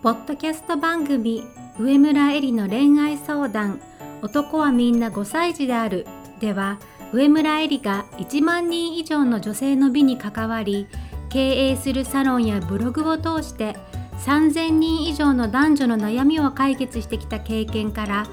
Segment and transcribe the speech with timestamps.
[0.00, 1.42] ポッドキャスト番組
[1.76, 3.80] 上村えりの恋愛相談。
[4.22, 6.06] 男はみんな5歳児である。
[6.38, 6.78] では
[7.12, 10.86] 上村えりが1万人以上の女性の美に関わり
[11.30, 13.76] 経営するサロンやブログを通して
[14.24, 18.26] 3000人以上の男女の悩みを解決してきた経験から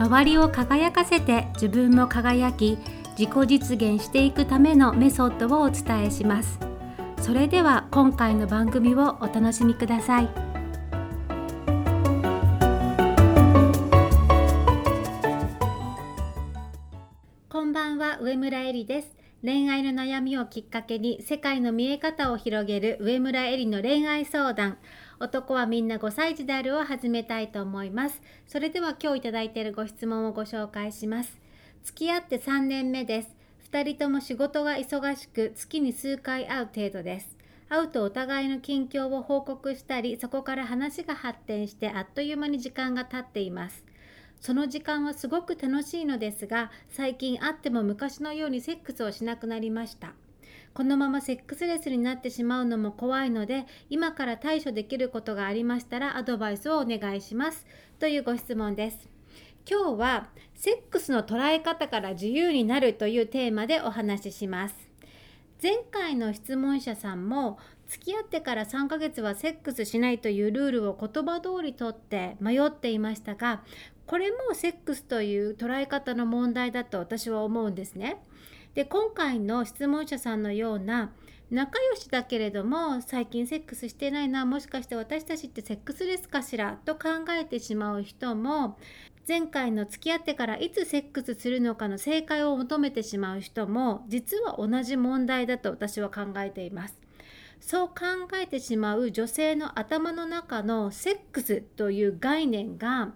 [0.00, 2.78] 周りを輝かせて自分も輝き
[3.16, 6.58] 自己実現していくためのメソッドをお伝えします。
[7.20, 10.51] それでは今回の番組をお楽しみください。
[17.82, 19.16] ばんは上村えりです。
[19.42, 24.78] 恋愛の悩みをきっかけに世界の見え方を広げる上村えりの恋愛相談。
[25.18, 28.22] 男はみんな5歳児であるを始めたいと思います。
[28.46, 31.36] それでは今日いただいているご質問をご紹介します。
[31.82, 33.34] 付き合って3年目です。
[33.72, 37.36] 2人とも仕事が忙しく月に数回会う程度です。
[37.68, 43.84] 会うとお互いの近況を報告したりそこから話が発展してあっという間に時間が経っています。
[44.42, 50.14] その時間はすごく楽しいのですが最近会っても昔のようにセックスをしなくなりました。
[50.74, 57.66] このままセックスレスになってしまうのも怖いので今から対処できることがありましたらアドバイスをお願いします。
[58.00, 59.08] というご質問です。
[59.70, 64.74] 今日はセックスの捉え方から自由になるというテーマでお話しします。
[65.62, 73.62] 前回の質問者さんも付き合ってから3ヶ月はセックスしないというルールを言葉通りとって迷っていましたが
[74.06, 78.22] これもセックスという捉え方の問題だと私は思うんですね。
[78.74, 81.12] で今回の質問者さんのような
[81.50, 88.78] 仲良しだけれども最近セックスしてないなもしかして私たちってセックスレスかしらと考えてしまう人も
[89.28, 96.98] 前回の付き合ってからいつセックスするのかの正解を求めてしまう人も実は同じ問題だと私は考えています。
[97.60, 97.94] そう考
[98.42, 103.12] えてしまう女性の頭の中のセックスという概念が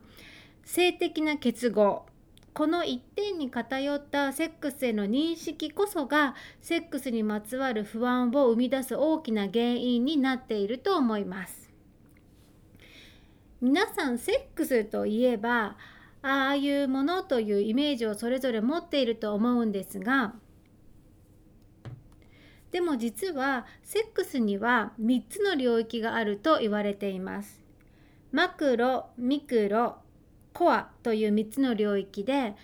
[0.67, 2.05] 性的な結合
[2.53, 11.71] この一点に偏ったセックスへの認識こそがセックスにまつわる不安を生み出す大きな原因になっていると思います
[13.61, 15.77] 皆さんセックスといえば
[16.21, 20.35] ああいうものというイメージをそれぞれ持っていると思うんですが
[22.73, 27.63] でも実はセックスには3つの領域があると言われています。
[28.33, 29.97] マクロ、ミクロ、
[30.57, 32.55] コアという3つの領域で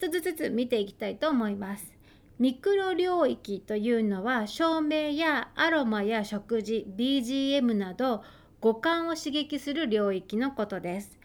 [0.00, 1.94] 1つずつ見ていきたいと思います。
[2.40, 8.24] ミクロ領域というのは照明やアロマや食事 BGM など
[8.60, 11.20] 五感を刺激する領域のことです。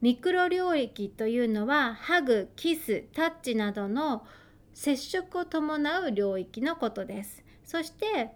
[0.00, 4.24] ミクロ領域というのはハグ、キス、タッチなどの
[4.72, 7.42] 接触を伴う領域のことです。
[7.64, 8.30] そして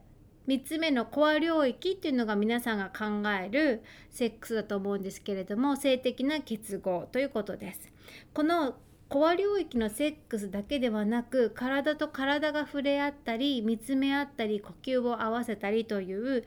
[0.49, 7.93] 3つ目のコア領域っていうのが皆さんが考えるセックスだと思うんですけれども性的な結合ということです。
[8.35, 8.77] この
[9.09, 16.45] コア領域のセックスだけではなく体と体が触れ合ったり見つめ合ったり呼吸を合わせたりという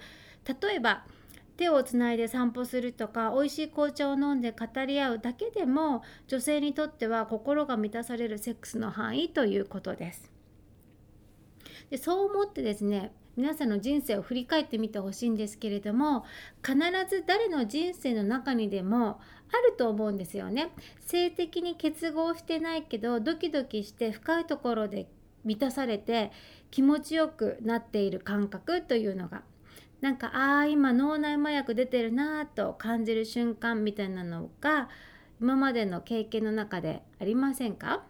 [0.61, 1.05] 例えば
[1.57, 10.31] 手をつないで散歩するとか美味しい紅茶を飲んで語り合うだけでも女性にとっては心が満たされるセックスの範囲ということです。
[11.91, 16.25] でそう思ってですね皆さんの人生を振り返ってみてほしいんですけれども
[16.66, 16.78] 必
[17.09, 19.19] ず誰の人生の中にでも
[19.51, 20.72] あると思うんですよね。
[21.01, 25.07] 性的に結合してないけどドキドキして深いところで
[25.44, 26.31] 満たされて
[26.72, 29.44] 気持ちよくなっている感覚というのが
[30.02, 34.90] なんかああ今脳内麻薬出てるなぁと感じる瞬間みたいなのが
[35.40, 38.03] 今までの経験の中でありませんか？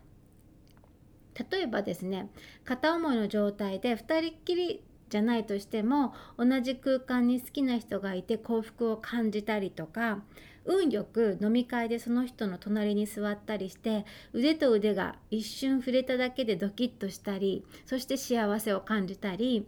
[1.52, 2.30] 例えばですね
[2.64, 10.20] 片思いの状態で2人っきりじゃないとしても同じ空間に好きな人がいて幸福を感じたりとか
[10.66, 19.68] 運よく飲み会でその人の隣に座ったりして腕と腕が一瞬触れただけでドキッとしたりそして幸せを感じたり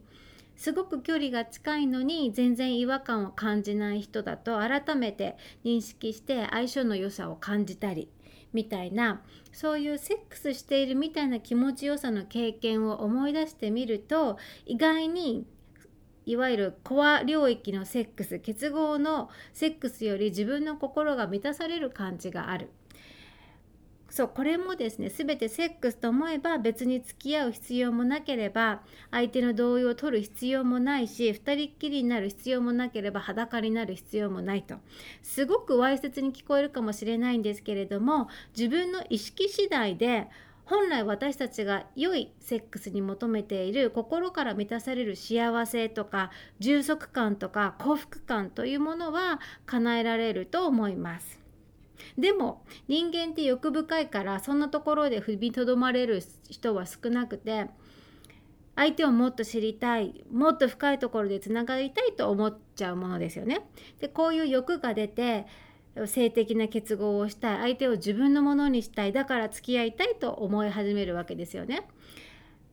[0.55, 8.09] すごく距離が近いのに全然違和感を感じない人だと改めて認識して相性の良さを感じたり
[8.53, 9.21] みたいな
[9.51, 15.45] そういうセックスしているみたいな気持ちよさの経験を思い出してみると意外に
[16.25, 22.69] いわゆるコア領域のセックス結合のセックスより自分の心が満たされる感じがある。
[24.17, 28.81] そうこれもですね全てセックスと思えば別に付き合う必要もなければ
[29.11, 34.77] 相手の同意を取る必要もないし2人っきりになる必要もなければ裸になる必要もないと
[35.21, 38.27] すごくわいせつに聞こえるかもしれないんですけれども
[38.57, 40.27] 自分の意識次第で
[40.65, 51.46] 本来私たちが良いセックスに求めている心から満たされる幸せとか充足感とか幸福感というものは叶えられると思います。
[52.17, 57.67] でも人間って欲深いからそんなところで踏みとどまれる人は少なくて
[58.75, 63.67] 相手をもっと知りたいもっと深いところでつながりたいと思っちゃうものですよね。
[63.99, 65.47] でこういう欲が出て
[66.05, 71.87] 性的な結合をしたい相手を自分のものにしたいだから付き合いたいと思い始めるわけですよね。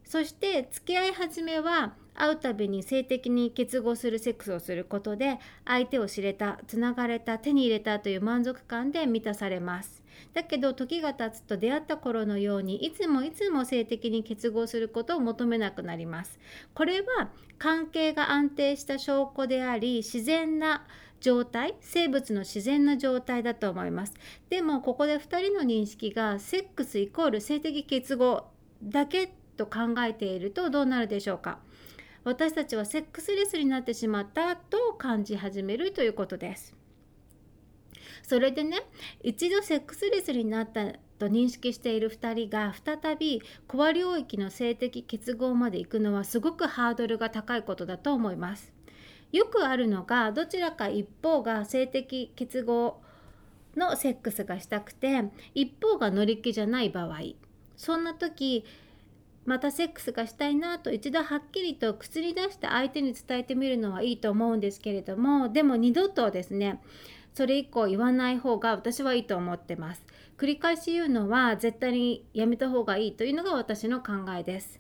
[0.05, 10.03] そして付き合い始めは会うたびに性的に結合するセックスをすることで相手を知れたつながれた手に入れたという満足感で満たされます。
[10.33, 16.39] だけど時が経つと出会った頃のようにいつもいつも性的に結合することを求めなくなります。
[16.73, 20.87] これは関係が安定した証拠であり自然な
[21.21, 24.13] 状態生物の自然な状態だと思います
[24.51, 28.51] でもここで2人の認識がセックスイコール性的結合
[28.83, 31.59] だけってと考えているとどうなるでしょうか。
[32.25, 36.75] 私たちはセックスレスになってしまったと感じ始めるということです。
[38.23, 38.83] それでね
[39.23, 48.73] 一度セックスレスになったと認識している2人が再びコア領域の性的結合まで行くのはすごくハードルが高いことだと思います。
[49.33, 53.03] よくあるのがどちらか一方が性的結合
[53.77, 55.25] のセックスがしたくて
[55.55, 57.19] 一方が乗り気じゃない場合。
[57.77, 58.65] そんな時
[59.45, 66.81] またセックスがしたいなと一度はっきりと口に出して相手に伝えてみるのはいいと思うんですけれどもでも二度とですね
[67.35, 70.07] それ以降言わない方が私はいいと思ってます。
[70.39, 74.79] 繰り返し言うのは絶対にやめた方がいいというのが私の考えです。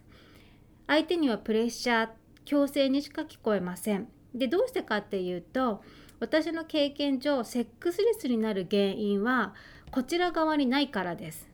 [0.87, 2.09] 相手にはプレッシャー
[2.45, 4.09] 強制にしか聞こえません。
[4.35, 5.83] でどうしてかっていうと
[6.21, 9.55] 私の経験上セックスレスになる原因は
[9.91, 11.54] こちら側にないからです。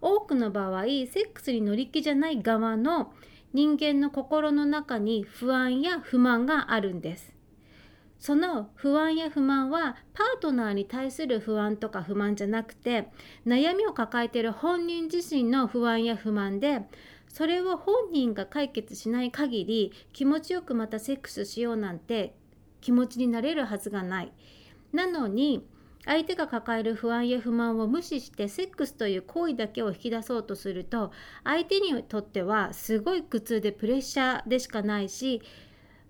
[0.00, 3.12] 多くの場合セックスに乗り気じゃない側の
[3.52, 7.32] 人間の心の中に不安や不満があるんです
[8.18, 13.08] その不安や不満はパートナーに対する不安とか不満じゃなくて
[13.46, 16.80] 悩みを抱えている本人自身の不安や不満で
[17.28, 22.34] それを本人が解決しない限り気持ちよくまたセックスしようなんて
[22.80, 24.32] 気持ちになれるはずがない。
[24.92, 25.66] なのに
[26.04, 31.12] 相手が抱える不安や不満を無視してセックスという行為だけを引き出そうとすると
[31.44, 35.42] 相手にとってはすごい苦痛でプレッシャーでしかないし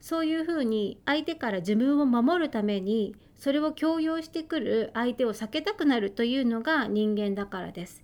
[0.01, 8.03] そういうふうに相手から自分を守るためにそれを強要してくる相手を避けたくなるというのが人間だからです。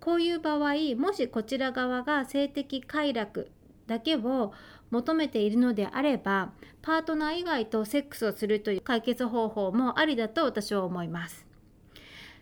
[0.00, 3.50] こういう場合もしこちら側が性的快楽
[3.86, 4.52] だけを
[4.92, 6.52] 求めているのであれば
[6.82, 11.46] パートナー以外とセックスをするという解決方法もありだと私は思います。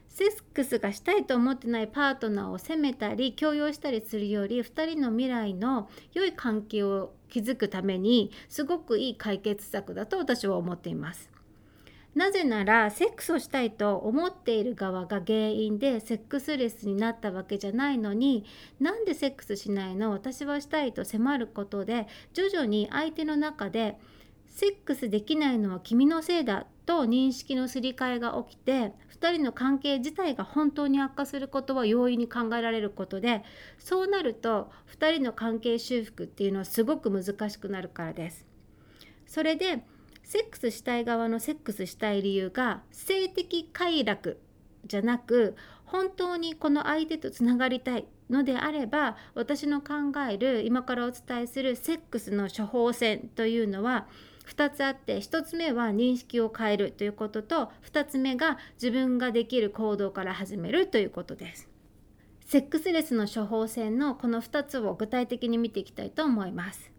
[0.08, 11.31] セックスがしたいと思ってないパートナーを責めたり強要したりするより2人の未来の良い関係を築くためにすごくいい解決策だと私は思っています。
[12.15, 18.45] なぜならセックスをしたいと思っている側が原因でセックスレスになったわけじゃないのに
[18.81, 20.11] なんでセックスしないの？
[20.11, 23.97] 私はしたいと迫ることで徐々に相手の中で
[24.49, 33.45] セックスできないのは君のせいだと認識のすり替えが起きて2人の関係自体が本当に悪化することは容易に考えられることで
[33.79, 38.45] そうなると2人の関係修復っていうのはすごく難しくなるからです。
[39.27, 39.85] それで
[40.31, 44.38] セックスしたい側のセックスしたい理由が性的快楽
[44.87, 49.95] じゃなく本当にこの相手とつながりたいのであれば私の考
[50.31, 54.07] える今からお伝えするセックスの処方箋というのは
[54.47, 61.69] 2つあって1つ目は認識を変えるということと2つ目が自分ができる行動から始めるということです。
[62.47, 66.93] セックスレスの処方箋のこの2つを具体的に見ていきたいと思います。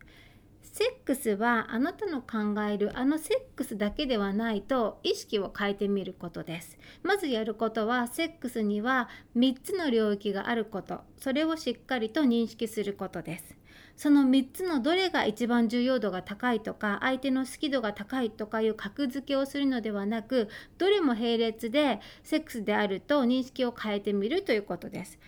[0.71, 6.77] セックスはあなたの考えるあのセックスだけではないと意識を変えてみることです。
[7.03, 11.01] まずやることはセックスには3つの領域があること。
[11.17, 13.57] それをしっかりと認識することです。
[13.97, 25.19] その3つのどれが一番重要度が高いとか相手の好き度が高いとかいう格付けをするのではなくどれも並列でセックスであると認識を変えてみるということです。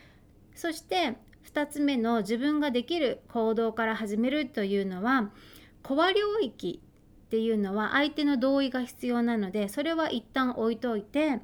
[0.56, 1.18] そして
[1.54, 5.30] 2つ目の自分ができる行動から始めるというのは
[5.84, 6.82] コア領域
[7.26, 11.42] っていうのは相手の同意が必要なのでそれは一旦置いといて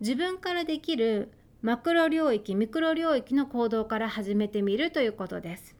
[0.00, 1.32] 自分からできる
[1.62, 5.74] マクロ領域ミクロ領域の行動から始めてみるということです。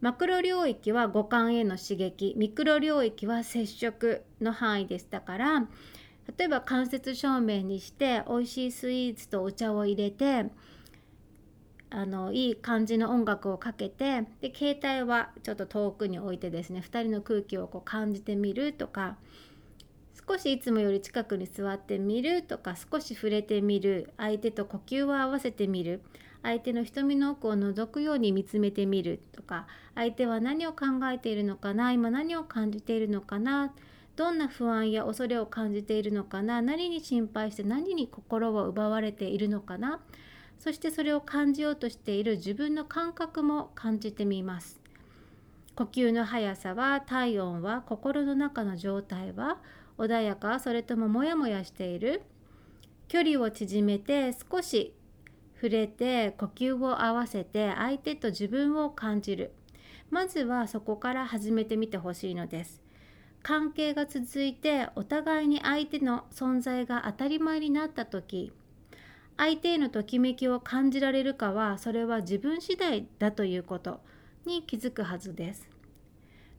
[0.00, 5.60] マクロ領域は五感への刺激ミクロ領域は接触の範囲でしたから
[6.36, 10.46] 例えば間接照明にして美味しいスイーツとお茶を入れて
[11.94, 19.18] あのいい感じの音楽をかけてで携帯はちょっと遠くに置いてですね2人の空気をこう感じてみるとか
[20.26, 26.00] 少しいつもより近くに座ってみるとか少し触れてみる相手と呼吸を合わせてみる
[26.42, 33.74] 相手の瞳の奥を覗くように見つめてみるとか相手は何を考えているのかな今何を感じているのかな
[34.16, 40.00] どんな不安や恐れを感じているのかな何に心配して何に心を奪われているのかな
[40.62, 44.80] そしてそれを感じようとしている自分の感覚も感じてみます。
[45.74, 49.58] 呼吸の速さは体温は心の中の状態は
[49.98, 52.22] 穏やかそれともモヤモヤしている。
[53.08, 54.94] 距離を縮めて少し
[55.56, 59.50] 触れて呼吸を合わせて相手と自分を感じる。
[60.10, 62.80] まずはそこから始めてみてほしいのです。
[63.42, 68.52] 関係が続いてお互いに相手の存在が当たり前になった時
[69.36, 74.00] 相手へのときめきを感じられるかはそれは自分次第だということ
[74.46, 75.68] に気づくはずです。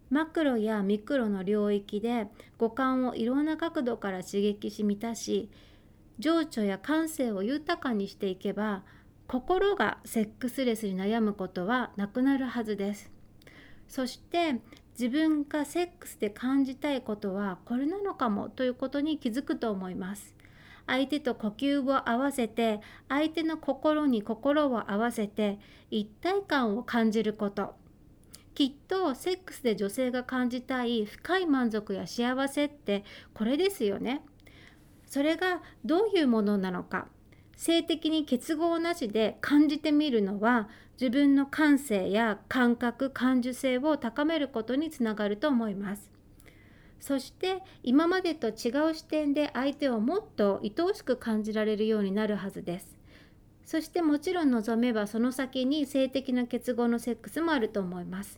[0.10, 2.28] マクロやミクロの領域で
[2.58, 5.50] 五感をいろんな角度から刺激し満たし
[6.20, 8.84] 情緒や感性を豊かにしていけば
[9.28, 13.12] 心がセックスレスに悩むことはなくなるはずです。
[13.88, 14.60] そして
[15.00, 20.36] 自分がセックスで感じたいことはこれなのかもということに気づくと思います。
[20.88, 25.60] 相手と呼吸を合わせて相手の心に心を合わせて
[25.90, 27.76] 一体感を感じること。
[28.56, 34.22] きっとセックスで女性が感じたい深い満足や幸せってこれですよね。
[35.08, 37.08] それがどういうものなのか。
[37.56, 46.13] 性的に結合なしで感じてみるのは自分の感性や感覚感受性を高めることにつながると思います。
[47.04, 52.98] そして今までと違う視点で相手をもっと愛おしく感じられるようになるはずです。
[53.66, 58.38] そしてもちろん望めばその先に性的な結合のセックスもあると思います。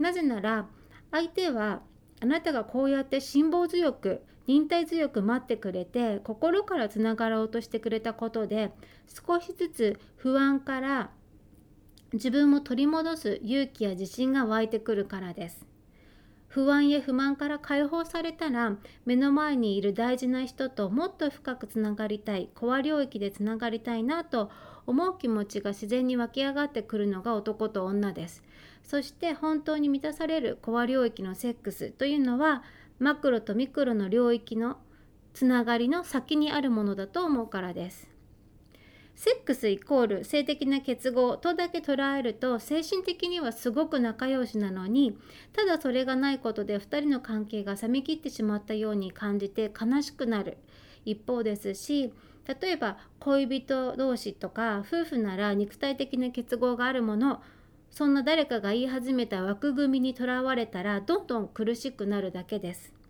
[0.00, 0.66] なぜなら
[1.12, 1.82] 相手は
[2.20, 8.72] あなたがこうやって辛抱強く忍耐強く待ってくれて心からつながろうとしてくれたことで
[9.06, 11.10] 少しずつ不安から
[12.12, 15.71] 自分も取り戻す勇気や自信が湧いてくるからです。
[16.52, 24.50] 不安や不満から解放されたら目の前にいる大事な人ともっと深くつながりたいコア領域でつながりたいなと
[24.86, 28.42] 思う気持ちが自然に湧き上がってくるのが男と女です
[28.84, 32.62] そして本当に満たされるコア領域のセックスというのは
[32.98, 34.76] マクロとミクロの領域の
[35.32, 38.11] つながりの先にあるものだと思うからです。
[39.14, 45.16] セックスイコール性的な結合とだけ捉えると精神的にはすごく仲良しなのに
[45.52, 50.58] ただそれがないことで2人の関係が冷めきってしまったように感じて悲しくなる
[51.04, 52.12] 一方ですし
[52.46, 57.42] 例えば恋人同士とか夫婦なら肉体的な結合があるもの
[57.90, 63.01] そんな誰かが言い始めた枠組みにとらわれたらどんどん苦しくなるだけです。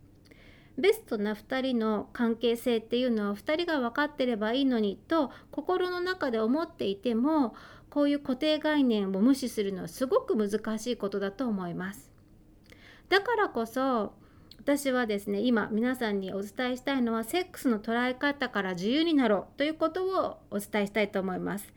[0.79, 7.55] ベストな2人の関係性っていうのは2人が分かってればいいのにと心の中で思っていても
[7.91, 12.11] こういう固定概念を無視するのはすごく難しいことだと思います。
[13.11, 14.15] だからこそ
[14.59, 21.73] 私はですね今皆さんにお伝えしたいのはセックスの捉え方から自由になろうということをお伝えしたいと思います。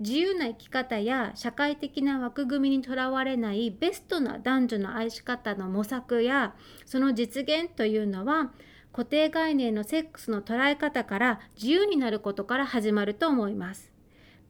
[0.00, 8.50] 自由な生き方や社会的な枠組みにとらわれないベストな男女の愛し方の模索やその実現というのは
[8.92, 13.92] 固定概念のセックスの捉え方から自由になることから始まると思います。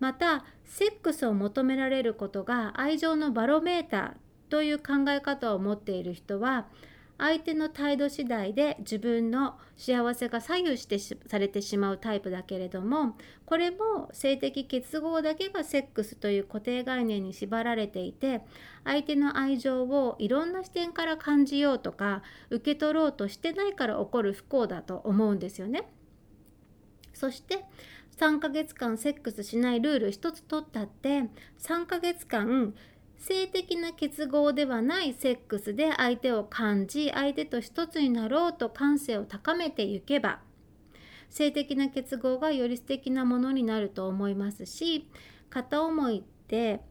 [0.01, 6.67] またセックスを求められることが愛情のバロメーターという考え方を持っている人は
[7.17, 13.17] 相手の態度次第で自分の幸せが左右してされてしまうタイプだけれども
[13.47, 18.43] これも性的結合だけがセックスという固定概念に縛られていて
[18.85, 25.89] 相手の愛情をいろんな視点から感じようとか受け取ろうとしてないから起こる不幸だと思うんですよね。
[27.13, 27.65] そして
[28.19, 31.29] 3ヶ月間セックスしないルール一つ取ったって
[31.59, 32.75] 3ヶ月間
[33.27, 40.41] 性的な結合ではないセックスで相手を感じ相手と一つになろうと感性を高めていけば
[41.31, 45.09] 性的な結合がより素敵なものになると思いますし
[45.49, 46.83] 片思いで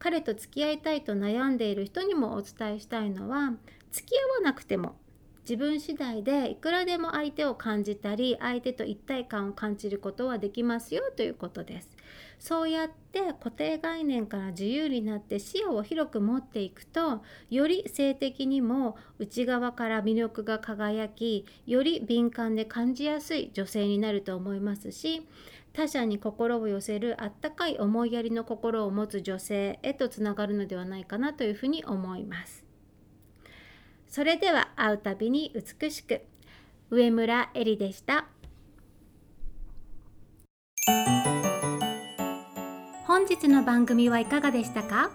[0.00, 3.52] 彼と付き合いたいと悩んでいる人にもお伝えしたいのは
[3.92, 4.96] 付き合わなくても
[5.42, 11.97] 自分次第でいくらでも相手を感じたり相手と一体感を感じることはできますよということです。
[12.38, 25.26] そうやって固定概念から自由になって視野を広く持っていくとより性的にも内側から魅力が輝きより敏感で感じやすい女性になると思いますし
[25.72, 32.64] 他者に心を寄せるあったかい思いやりの心を持つ女性へとつながるのではないかなというふうに思います。
[34.08, 36.22] それでは会うたびに美しく
[36.90, 38.26] 上村えりでした。
[43.08, 45.10] 本日の番組はいかがでしたか？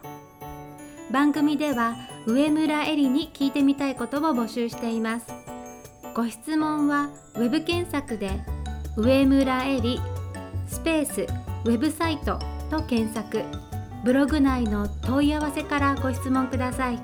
[1.11, 1.95] 番組では
[2.25, 5.27] 上村えりに聞いてみたいことを募集しています。
[6.15, 8.31] ご質問は web 検索で
[8.97, 10.01] 上村えり
[10.67, 11.21] スペース
[11.65, 12.39] ウェブサイト
[12.71, 13.43] と検索。
[14.03, 16.99] ブログ内の問い合わせからご質問ください。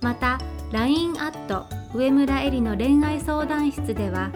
[0.00, 0.40] また
[0.72, 4.30] LINE アット上村えりの恋愛相談室では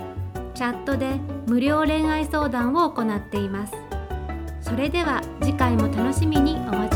[0.55, 3.73] チャットで無料恋愛相談を行っています。
[4.67, 6.96] それでは次回も楽しみにお待ち